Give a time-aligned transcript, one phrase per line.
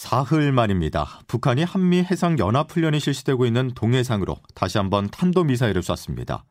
[0.00, 1.20] 사흘 만입니다.
[1.26, 6.46] 북한이 한미 해상 연합 훈련이 실시되고 있는 동해상으로 다시 한번 탄도 미사일을 쐈습니다.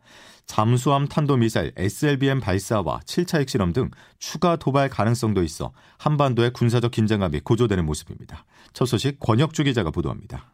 [0.46, 7.40] 잠수함 탄도 미사일 SLBM 발사와 7차 핵실험 등 추가 도발 가능성도 있어 한반도의 군사적 긴장감이
[7.40, 8.46] 고조되는 모습입니다.
[8.74, 10.54] 첫 소식 권혁주 기자가 보도합니다.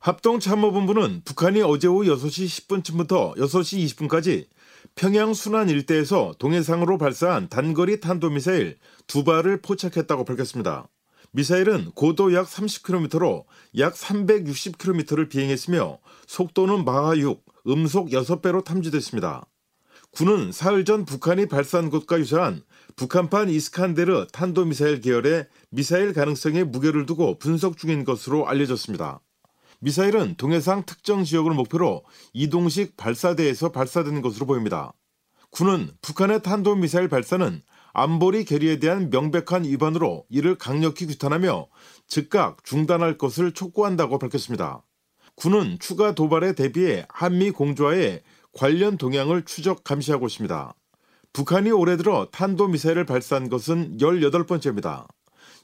[0.00, 4.48] 합동참모본부는 북한이 어제 오후 6시 10분쯤부터 6시 20분까지
[4.96, 10.88] 평양 순안 일대에서 동해상으로 발사한 단거리 탄도미사일 두 발을 포착했다고 밝혔습니다.
[11.32, 13.44] 미사일은 고도 약 30km로
[13.78, 19.46] 약 360km를 비행했으며 속도는 마하 6, 음속 6배로 탐지됐습니다.
[20.10, 22.62] 군은 사흘 전 북한이 발사한 것과 유사한
[22.96, 29.20] 북한판 이스칸데르 탄도미사일 계열의 미사일 가능성에 무게를 두고 분석 중인 것으로 알려졌습니다.
[29.78, 34.92] 미사일은 동해상 특정 지역을 목표로 이동식 발사대에서 발사된 것으로 보입니다.
[35.50, 41.66] 군은 북한의 탄도미사일 발사는 안보리 결의에 대한 명백한 위반으로 이를 강력히 규탄하며
[42.06, 44.82] 즉각 중단할 것을 촉구한다고 밝혔습니다.
[45.34, 50.74] 군은 추가 도발에 대비해 한미 공조와의 관련 동향을 추적 감시하고 있습니다.
[51.32, 55.06] 북한이 올해 들어 탄도미사일을 발사한 것은 18번째입니다.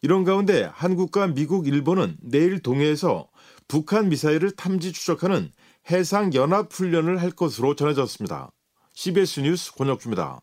[0.02, 3.28] 이런 가운데 한국과 미국, 일본은 내일 동해에서
[3.66, 5.50] 북한 미사일을 탐지 추적하는
[5.90, 8.50] 해상 연합 훈련을 할 것으로 전해졌습니다.
[8.92, 10.40] CBS 뉴스 권혁주입니다.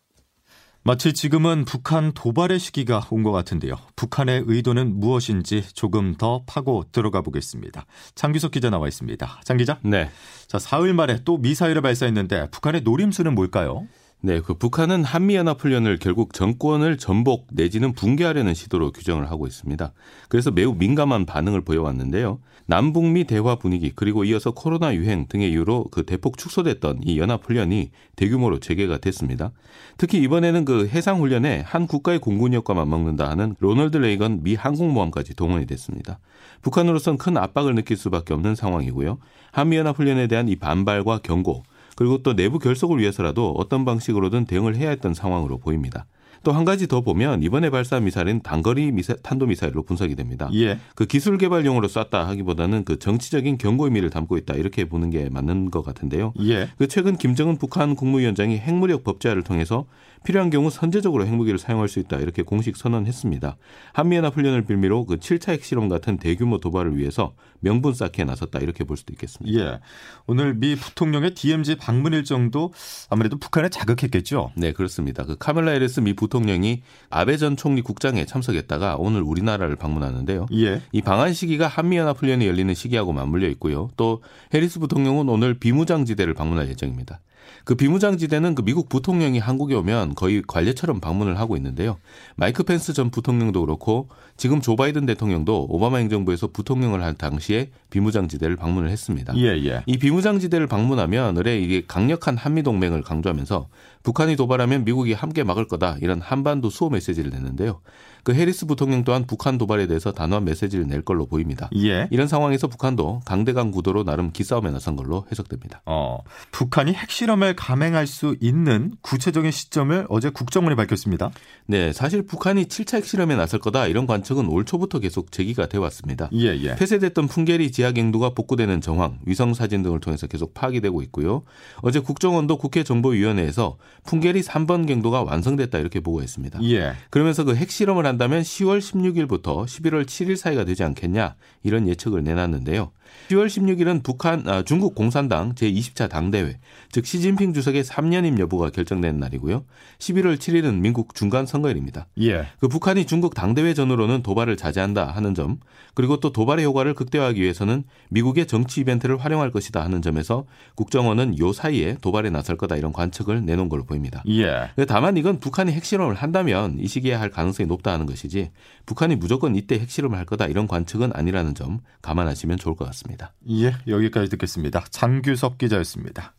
[0.85, 3.75] 마치 지금은 북한 도발의 시기가 온 것 같은데요.
[3.95, 7.85] 북한의 의도는 무엇인지 조금 더 파고 들어가 보겠습니다.
[8.15, 9.41] 장규석 기자 나와 있습니다.
[9.45, 9.79] 장 기자?
[9.83, 10.09] 네.
[10.47, 13.87] 자, 사흘 만에 또 미사일을 발사했는데 북한의 노림수는 뭘까요?
[14.25, 19.91] 네, 그 북한은 한미연합훈련을 결국 정권을 전복 내지는 붕괴하려는 시도로 규정을 하고 있습니다.
[20.29, 22.39] 그래서 매우 민감한 반응을 보여왔는데요.
[22.65, 28.61] 남북미 대화 분위기 그리고 이어서 코로나 유행 등의 이유로 그 대폭 축소됐던 이 연합훈련이 대규모로
[28.61, 29.51] 재개가 됐습니다.
[29.97, 36.19] 특히 이번에는 그 해상훈련에 한 국가의 공군력과 맞먹는다 하는 로널드 레이건 미 항공모함까지 동원이 됐습니다.
[36.61, 39.17] 북한으로선 큰 압박을 느낄 수밖에 없는 상황이고요.
[39.51, 41.63] 한미연합훈련에 대한 이 반발과 경고
[41.95, 46.05] 그리고 또 내부 결속을 위해서라도 어떤 방식으로든 대응을 해야 했던 상황으로 보입니다.
[46.43, 50.49] 또 한 가지 더 보면 이번에 발사한 미사일은 단거리 미사, 탄도 미사일로 분석이 됩니다.
[50.53, 50.77] 예.
[50.95, 55.71] 그 기술 개발용으로 쐈다 하기보다는 그 정치적인 경고 의미를 담고 있다 이렇게 보는 게 맞는
[55.71, 56.33] 것 같은데요.
[56.41, 56.69] 예.
[56.77, 59.85] 그 최근 김정은 북한 국무위원장이 핵무력 법제화를 통해서
[60.23, 63.57] 필요한 경우 선제적으로 핵무기를 사용할 수 있다 이렇게 공식 선언했습니다.
[63.93, 68.95] 한미연합 훈련을 빌미로 그 7차 핵실험 같은 대규모 도발을 위해서 명분 쌓기에 나섰다 이렇게 볼
[68.95, 69.59] 수도 있겠습니다.
[69.59, 69.79] 예.
[70.27, 72.71] 오늘 미 부통령의 DMZ 방문 일정도
[73.09, 74.51] 아무래도 북한에 자극했겠죠.
[74.55, 75.25] 네, 그렇습니다.
[75.25, 80.47] 그 카멀라 해리스 미 부통령 이 아베 전 총리 국장에 참석했다가 오늘 우리나라를 방문하는데요.
[80.53, 80.81] 예.
[80.91, 83.89] 이 방한 시기가 한미연합 훈련이 열리는 시기하고 맞물려 있고요.
[83.97, 84.21] 또
[84.53, 87.19] 해리스 부통령은 오늘 비무장지대를 방문할 예정입니다.
[87.63, 91.97] 그 비무장지대는 그 미국 부통령이 한국에 오면 거의 관례처럼 방문을 하고 있는데요.
[92.35, 98.55] 마이크 펜스 전 부통령도 그렇고 지금 조 바이든 대통령도 오바마 행정부에서 부통령을 한 당시에 비무장지대를
[98.55, 99.33] 방문을 했습니다.
[99.37, 99.83] 예, 예.
[99.85, 103.69] 이 비무장지대를 방문하면 의뢰 이게 강력한 한미 동맹을 강조하면서
[104.03, 107.79] 북한이 도발하면 미국이 함께 막을 거다 이런 한반도 수호 메시지를 냈는데요.
[108.23, 111.69] 그 해리스 부통령 또한 북한 도발에 대해서 단호한 메시지를 낼 걸로 보입니다.
[111.75, 112.07] 예.
[112.09, 115.81] 이런 상황에서 북한도 강대강 구도로 나름 기싸움에 나선 걸로 해석됩니다.
[115.85, 116.19] 어,
[116.51, 121.31] 북한이 핵실험을 감행할 수 있는 구체적인 시점을 어제 국정원이 밝혔습니다.
[121.65, 126.29] 네, 사실 북한이 7차 핵실험에 나설 거다 이런 관측은 올 초부터 계속 제기가 돼 왔습니다.
[126.33, 126.75] 예, 예.
[126.75, 131.43] 폐쇄됐던 풍계리 지하 갱도가 복구되는 정황, 위성 사진 등을 통해서 계속 파악이 되고 있고요.
[131.81, 136.63] 어제 국정원도 국회 정보위원회에서 풍계리 3번 갱도가 완성됐다 이렇게 보고했습니다.
[136.63, 136.93] 예.
[137.09, 142.91] 그러면서 그 핵실험을 한 다면 10월 16일부터 11월 7일 사이가 되지 않겠냐 이런 예측을 내놨는데요.
[143.29, 146.59] 10월 16일은 북한 아, 중국 공산당 제20차 당대회,
[146.91, 149.65] 즉 시진핑 주석의 3년임 여부가 결정되는 날이고요.
[149.99, 152.07] 11월 7일은 민국 중간 선거일입니다.
[152.21, 152.47] 예.
[152.59, 155.59] 그 북한이 중국 당대회 전후로는 도발을 자제한다 하는 점,
[155.93, 160.45] 그리고 또 도발의 효과를 극대화하기 위해서는 미국의 정치 이벤트를 활용할 것이다 하는 점에서
[160.75, 164.23] 국정원은 요 사이에 도발에 나설 거다 이런 관측을 내놓은 걸로 보입니다.
[164.27, 164.69] 예.
[164.87, 168.51] 다만 이건 북한이 핵실험을 한다면 이 시기에 할 가능성이 높다 하는 것이지
[168.85, 173.33] 북한이 무조건 이때 핵실험을 할 거다 이런 관측은 아니라는 점 감안하시면 좋을 것 같습니다.
[173.49, 174.85] 예, 여기까지 듣겠습니다.
[174.89, 176.33] 장규석 기자였습니다.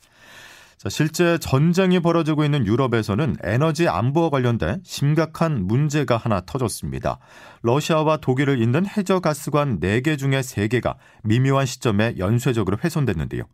[0.84, 7.20] 자, 실제 전쟁이 벌어지고 있는 유럽에서는 에너지 안보와 관련된 심각한 문제가 하나 터졌습니다.
[7.62, 13.44] 러시아와 독일을 잇는 해저 가스관 4개 중에 3개가 미묘한 시점에 연쇄적으로 훼손됐는데요.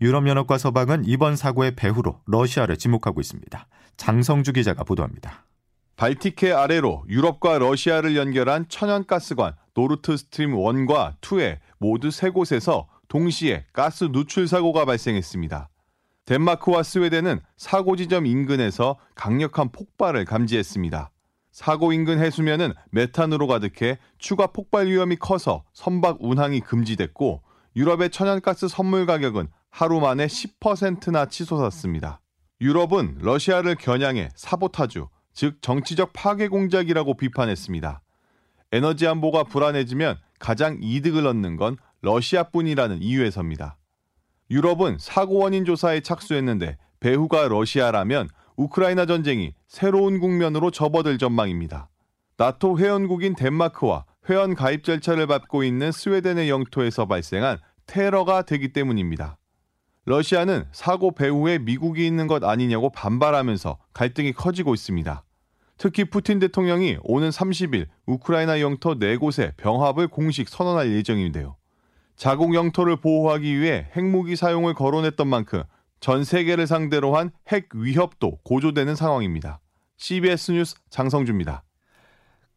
[0.00, 3.66] 유럽연합과 서방은 이번 사고의 배후로 러시아를 지목하고 있습니다.
[3.98, 5.44] 장성주 기자가 보도합니다.
[5.98, 14.04] 발트해 아래로 유럽과 러시아를 연결한 천연가스관 노르트 스트림 1과 2에 모두 세 곳에서 동시에 가스
[14.04, 15.68] 누출 사고가 발생했습니다.
[16.24, 21.10] 덴마크와 스웨덴은 사고 지점 인근에서 강력한 폭발을 감지했습니다.
[21.50, 27.42] 사고 인근 해수면은 메탄으로 가득해 추가 폭발 위험이 커서 선박 운항이 금지됐고
[27.74, 32.20] 유럽의 천연가스 선물 가격은 하루 만에 10%나 치솟았습니다.
[32.60, 35.08] 유럽은 러시아를 겨냥해 사보타주,
[35.38, 38.02] 즉 정치적 파괴 공작이라고 비판했습니다.
[38.72, 43.76] 에너지 안보가 불안해지면 가장 이득을 얻는 건 러시아뿐이라는 이유에서입니다.
[44.50, 51.88] 유럽은 사고 원인 조사에 착수했는데 배후가 러시아라면 우크라이나 전쟁이 새로운 국면으로 접어들 전망입니다.
[52.36, 59.38] 나토 회원국인 덴마크와 회원 가입 절차를 밟고 있는 스웨덴의 영토에서 발생한 테러가 되기 때문입니다.
[60.04, 65.22] 러시아는 사고 배후에 미국이 있는 것 아니냐고 반발하면서 갈등이 커지고 있습니다.
[65.78, 71.56] 특히 푸틴 대통령이 오는 30일 우크라이나 영토 4곳에 병합을 공식 선언할 예정인데요.
[72.16, 75.62] 자국 영토를 보호하기 위해 핵무기 사용을 거론했던 만큼
[76.00, 79.60] 전 세계를 상대로 한 핵 위협도 고조되는 상황입니다.
[79.96, 81.64] CBS 뉴스 장성주입니다.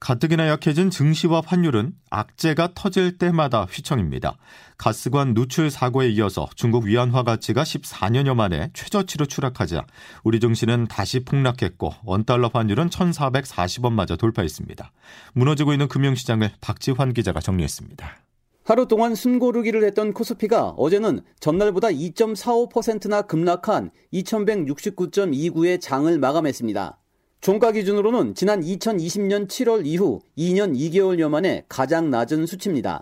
[0.01, 4.35] 가뜩이나 약해진 증시와 환율은 악재가 터질 때마다 휘청입니다.
[4.79, 9.85] 가스관 누출 사고에 이어서 중국 위안화 가치가 14년여 만에 최저치로 추락하자
[10.23, 14.91] 우리 증시는 다시 폭락했고 원달러 환율은 1,440원마저 돌파했습니다.
[15.33, 18.17] 무너지고 있는 금융시장을 박지환 기자가 정리했습니다.
[18.63, 27.00] 하루 동안 순고르기를 했던 코스피가 어제는 전날보다 2.45%나 급락한 2169.29의 장을 마감했습니다.
[27.41, 33.01] 종가 기준으로는 지난 2020년 7월 이후 2년 2개월여 만에 가장 낮은 수치입니다.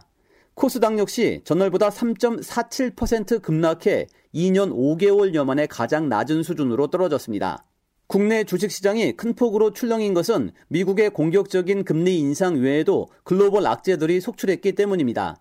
[0.54, 7.66] 코스닥 역시 전날보다 3.47% 급락해 2년 5개월여 만에 가장 낮은 수준으로 떨어졌습니다.
[8.08, 15.36] 국내 주식시장이 큰 폭으로 출렁인 것은 미국의 공격적인 금리 인상 외에도 글로벌 악재들이 속출했기 때문입니다.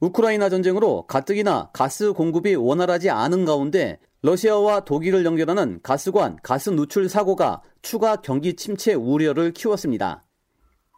[0.00, 7.60] 우크라이나 전쟁으로 가뜩이나 가스 공급이 원활하지 않은 가운데 러시아와 독일을 연결하는 가스관 가스 누출 사고가
[7.84, 10.24] 추가 경기 침체 우려를 키웠습니다.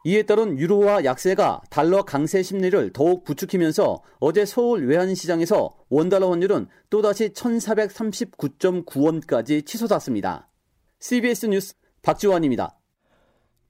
[0.05, 7.31] 이에 따른 유로화 약세가 달러 강세 심리를 더욱 부추기면서 어제 서울 외환시장에서 원달러 환율은 또다시
[7.31, 10.49] 1439.9원까지 치솟았습니다.
[11.01, 12.79] CBS 뉴스 박지원입니다.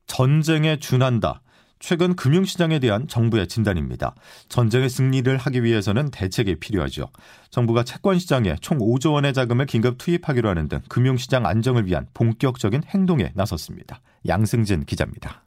[0.06, 1.40] 전쟁에 준한다.
[1.78, 4.14] 최근 금융시장에 대한 정부의 진단입니다.
[4.48, 7.08] 전쟁의 승리를 하기 위해서는 대책이 필요하죠.
[7.50, 13.32] 정부가 채권시장에 총 5조 원의 자금을 긴급 투입하기로 하는 등 금융시장 안정을 위한 본격적인 행동에
[13.34, 14.00] 나섰습니다.
[14.26, 15.44] 양승진 기자입니다.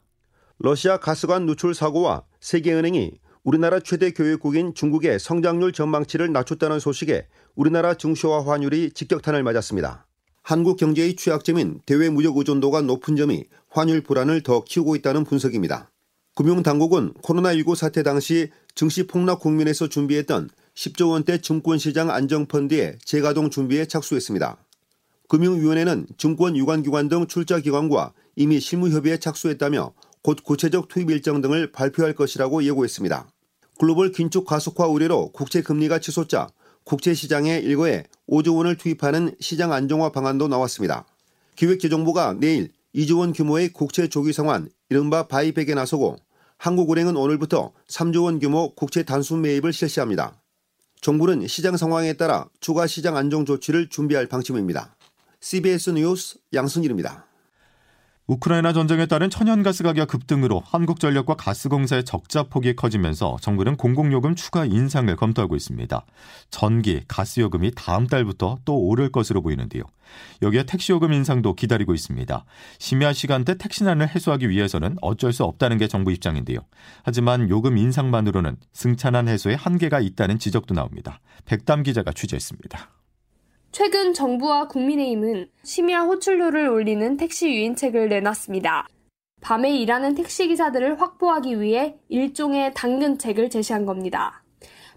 [0.58, 3.12] 러시아 가스관 누출 사고와 세계은행이
[3.42, 10.06] 우리나라 최대 교육국인 중국의 성장률 전망치를 낮췄다는 소식에 우리나라 증시와 환율이 직격탄을 맞았습니다.
[10.42, 15.89] 한국 경제의 취약점인 대외 무역 의존도가 높은 점이 환율 불안을 더 키우고 있다는 분석입니다.
[16.40, 24.56] 금융당국은 코로나19 사태 당시 증시 폭락 국면에서 준비했던 10조 원대 증권시장 안정펀드의 재가동 준비에 착수했습니다.
[25.28, 29.92] 금융위원회는 증권 유관기관 등 출자기관과 이미 실무협의에 착수했다며
[30.22, 33.28] 곧 구체적 투입 일정 등을 발표할 것이라고 예고했습니다.
[33.78, 36.48] 글로벌 긴축 가속화 우려로 국채 금리가 치솟자
[36.84, 41.04] 국채 시장에 일거에 5조 원을 투입하는 시장 안정화 방안도 나왔습니다.
[41.56, 46.16] 기획재정부가 내일 2조 원 규모의 국채 조기 상환, 이른바 바이백에 나서고
[46.60, 50.42] 한국은행은 오늘부터 3조 원 규모 국채 단순 매입을 실시합니다.
[51.00, 54.94] 정부는 시장 상황에 따라 추가 시장 안정 조치를 준비할 방침입니다.
[55.40, 57.29] CBS 뉴스 양순일입니다.
[58.30, 65.14] 우크라이나 전쟁에 따른 천연가스 가격 급등으로 한국전력과 가스공사의 적자 폭이 커지면서 정부는 공공요금 추가 인상을
[65.16, 66.06] 검토하고 있습니다.
[66.48, 69.82] 전기, 가스요금이 다음 달부터 또 오를 것으로 보이는데요.
[70.42, 72.44] 여기에 택시요금 인상도 기다리고 있습니다.
[72.78, 76.60] 심야 시간대 택시난을 해소하기 위해서는 어쩔 수 없다는 게 정부 입장인데요.
[77.02, 81.18] 하지만 요금 인상만으로는 승차난 해소에 한계가 있다는 지적도 나옵니다.
[81.46, 82.99] 백담 기자가 취재했습니다.
[83.72, 88.86] 최근 정부와 국민의힘은 심야 호출료를 올리는 택시 유인책을 내놨습니다.
[89.40, 94.42] 밤에 일하는 택시기사들을 확보하기 위해 일종의 당근책을 제시한 겁니다.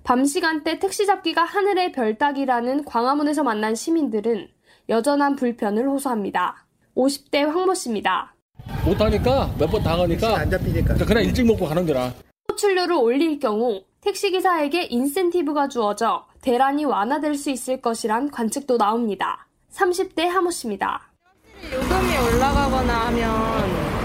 [0.04, 4.50] 밤 시간대 택시 잡기가 하늘의 별 따기라는 광화문에서 만난 시민들은
[4.90, 6.66] 여전한 불편을 호소합니다.
[6.96, 8.36] 50대 황모 씨입니다.
[8.86, 12.14] 못하니까 몇 번 당하니까 안 잡히니까 그냥 일찍 먹고 가는 거라.
[12.52, 19.48] 호출료를 올릴 경우 택시기사에게 인센티브가 주어져 대란이 완화될 수 있을 것이란 관측도 나옵니다.
[19.72, 21.10] 30대 하모 씨입니다.
[21.72, 23.32] 요금이 올라가거나 하면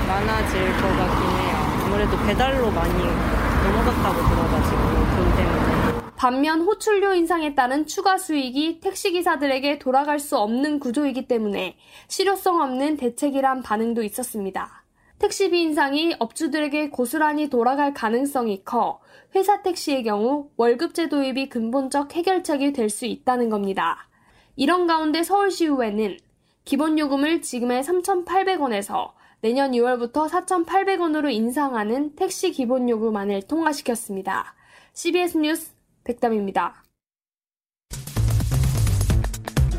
[0.07, 1.57] 많아질 것 같긴 해요.
[1.85, 4.83] 아무래도 배달로 많이 넘어갔다고 들어가지고
[5.17, 5.99] 돈 때문에.
[6.15, 11.77] 반면 호출료 인상에 따른 추가 수익이 택시기사들에게 돌아갈 수 없는 구조이기 때문에
[12.07, 14.85] 실효성 없는 대책이란 반응도 있었습니다.
[15.19, 19.01] 택시비 인상이 업주들에게 고스란히 돌아갈 가능성이 커
[19.35, 24.09] 회사 택시의 경우 월급제 도입이 근본적 해결책이 될 수 있다는 겁니다.
[24.57, 26.19] 이런 가운데 서울시의회는
[26.65, 34.55] 기본요금을 지금의 3,800원에서 내년 2월부터 4,800원으로 인상하는 택시 기본요금안을 통과시켰습니다.
[34.95, 35.73] CBS 뉴스
[36.05, 36.83] 백담입니다.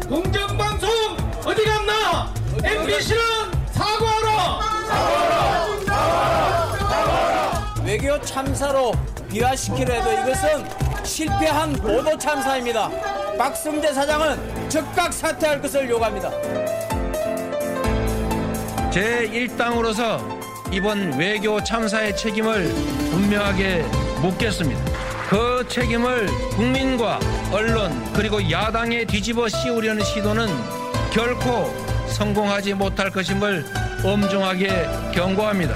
[0.08, 0.90] 공정방송
[1.46, 2.34] 어디 갔나?
[2.64, 3.20] MBC는
[3.72, 4.79] 사과하라!
[7.84, 8.94] 외교 참사로
[9.30, 10.64] 비화시키려 해도 이것은
[11.04, 12.90] 실패한 보도 참사입니다.
[13.38, 16.30] 박승재 사장은 즉각 사퇴할 것을 요구합니다.
[18.92, 20.20] 제1당으로서
[20.72, 22.68] 이번 외교 참사의 책임을
[23.12, 23.84] 분명하게
[24.22, 24.82] 묻겠습니다.
[25.30, 27.20] 그 책임을 국민과
[27.52, 30.48] 언론 그리고 야당에 뒤집어 씌우려는 시도는
[31.12, 31.74] 결코
[32.14, 33.66] 성공하지 못할 것임을
[34.04, 35.76] 엄중하게 경고합니다.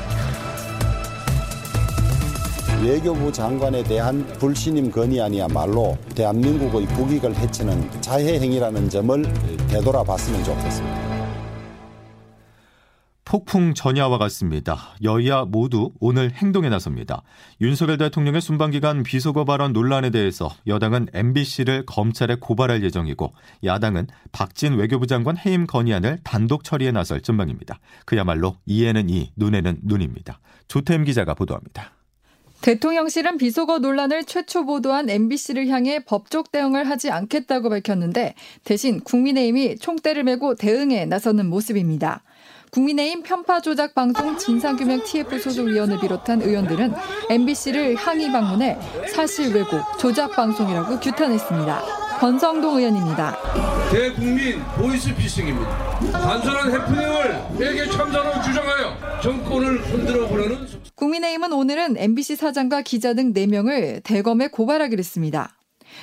[2.83, 9.23] 외교부 장관에 대한 불신임 건의안이야말로 대한민국의 국익을 해치는 자해 행위라는 점을
[9.69, 11.02] 되돌아봤으면 좋겠습니다.
[13.33, 14.93] 폭풍 전야와 같습니다.
[15.01, 17.23] 여야 모두 오늘 행동에 나섭니다.
[17.61, 25.07] 윤석열 대통령의 순방기간 비속어 발언 논란에 대해서 여당은 MBC를 검찰에 고발할 예정이고 야당은 박진 외교부
[25.07, 27.79] 장관 해임 건의안을 단독 처리에 나설 전망입니다.
[28.05, 30.39] 그야말로 이에는 이, 눈에는 눈입니다.
[30.67, 31.91] 조태임 기자가 보도합니다.
[32.61, 40.23] 대통령실은 비속어 논란을 최초 보도한 MBC를 향해 법적 대응을 하지 않겠다고 밝혔는데 대신 국민의힘이 총대를
[40.23, 42.23] 메고 대응에 나서는 모습입니다.
[42.73, 46.91] 국민의힘 편파 조작 방송 진상규명 TF 소속위원을 비롯한 의원들은
[47.29, 48.79] MBC를 항의 방문해
[49.13, 51.81] 사실 왜곡, 조작 방송이라고 규탄했습니다.
[52.19, 53.37] 권성동 의원입니다.
[53.91, 56.11] 대국민 보이스피싱입니다.
[56.13, 64.03] 단순한 해프닝을 외계 참사로 주장하여 정권을 흔들어 보려는 국민의힘은 오늘은 MBC 사장과 기자 등 4명을
[64.03, 65.55] 대검에 고발하기로 했습니다.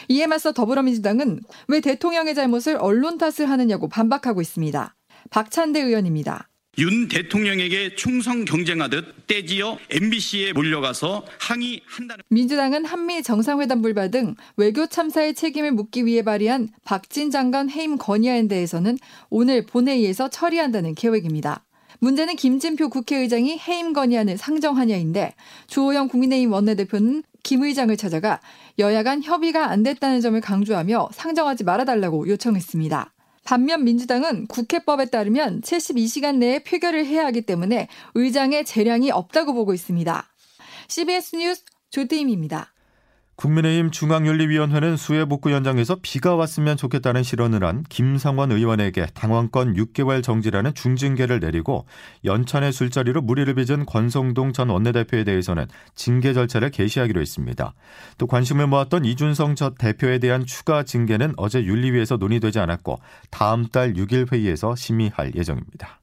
[0.09, 4.95] 이에 맞서 더불어민주당은 왜 대통령의 잘못을 언론 탓을 하느냐고 반박하고 있습니다.
[5.31, 6.50] 박찬대 의원입니다.
[6.79, 15.35] 윤 대통령에게 충성 경쟁하듯 떼지어 MBC에 몰려가서 항의한다는 민주당은 한미 정상회담 불발 등 외교 참사의
[15.35, 18.99] 책임을 묻기 위해 발의한 박진 장관 해임 건의안에 대해서는
[19.31, 21.65] 오늘 본회의에서 처리한다는 계획입니다.
[21.99, 25.35] 문제는 김진표 국회의장이 해임 건의안을 상정하냐인데
[25.67, 28.41] 주호영 국민의힘 원내대표는 김 의장을 찾아가
[28.79, 33.13] 여야 간 협의가 안 됐다는 점을 강조하며 상정하지 말아달라고 요청했습니다.
[33.51, 40.25] 반면 민주당은 국회법에 따르면 72시간 내에 표결을 해야 하기 때문에 의장의 재량이 없다고 보고 있습니다.
[40.87, 42.73] CBS 뉴스 조태임입니다.
[43.41, 50.75] 국민의힘 중앙윤리위원회는 수해 복구 현장에서 비가 왔으면 좋겠다는 실언을 한 김상원 의원에게 당원권 6개월 정지라는
[50.75, 51.87] 중징계를 내리고
[52.27, 57.73] 연찬회 술자리로 물의를 빚은 권성동 전 원내대표에 대해서는 징계 절차를 개시하기로 했습니다.
[58.19, 62.99] 또 관심을 모았던 이준석 전 대표에 대한 추가 징계는 어제 윤리위에서 논의되지 않았고
[63.31, 66.01] 다음 달 6일 회의에서 심의할 예정입니다.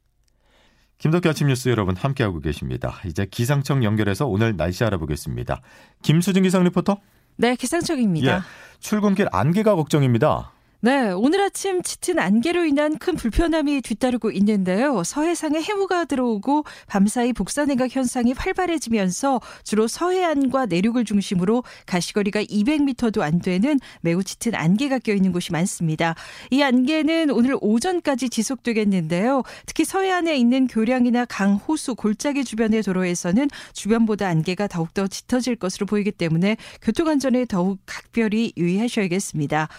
[0.98, 3.00] 김덕기 아침 뉴스 여러분 함께하고 계십니다.
[3.06, 5.62] 이제 기상청 연결해서 오늘 날씨 알아보겠습니다.
[6.02, 6.98] 김수진 기상 리포터.
[7.38, 8.38] 네, 기상청입니다.
[8.38, 8.42] 예,
[8.80, 10.52] 출근길 안개가 걱정입니다.
[10.80, 15.04] 네, 오늘 아침 짙은 안개로 인한 큰 불편함이 뒤따르고 있는데요.
[15.04, 23.80] 서해상에 해무가 들어오고 밤사이 복사냉각 현상이 활발해지면서 주로 서해안과 내륙을 중심으로 가시거리가 200m도 안 되는
[24.02, 26.14] 매우 짙은 안개가 껴있는 곳이 많습니다.
[26.52, 29.42] 이 안개는 오늘 오전까지 지속되겠는데요.
[29.66, 36.12] 특히 서해안에 있는 교량이나 강, 호수, 골짜기 주변의 도로에서는 주변보다 안개가 더욱더 짙어질 것으로 보이기
[36.12, 39.70] 때문에 교통안전에 더욱 각별히 유의하셔야겠습니다.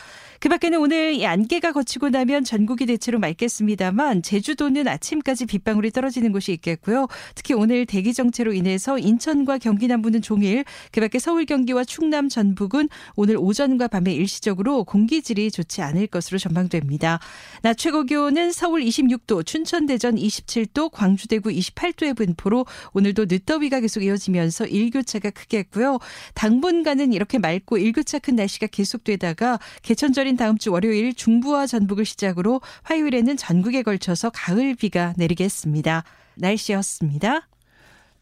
[0.40, 6.52] 그 밖에는 오늘 이 안개가 거치고 나면 전국이 대체로 맑겠습니다만 제주도는 아침까지 빗방울이 떨어지는 곳이
[6.52, 7.08] 있겠고요.
[7.34, 12.88] 특히 오늘 대기 정체로 인해서 인천과 경기 남부는 종일 그 밖에 서울 경기와 충남 전북은
[13.16, 17.18] 오늘 오전과 밤에 일시적으로 공기질이 좋지 않을 것으로 전망됩니다.
[17.62, 24.04] 낮 최고 기온은 서울 26도, 춘천 대전 27도, 광주 대구 28도의 분포로 오늘도 늦더위가 계속
[24.04, 25.98] 이어지면서 일교차가 크겠고요.
[26.34, 32.04] 당분간은 이렇게 맑고 일교차 큰 날씨가 계속되다가 개천절 가 을인 다음 주 월요일 중부와 전북을
[32.04, 36.04] 시작으로 화요일에는 전국에 걸쳐서 가을 비가 내리겠습니다.
[36.34, 37.48] 날씨였습니다.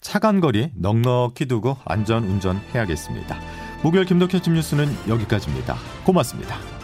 [0.00, 3.36] 차간 거리 넉넉히 두고 안전 운전해야겠습니다.
[3.82, 5.76] 목요일 김덕현 집 뉴스는 여기까지입니다.
[6.04, 6.75] 고맙습니다.